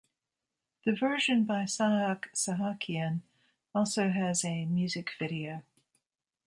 [0.83, 3.21] The version by Sahak Sahakyan
[3.75, 5.61] also has a music video.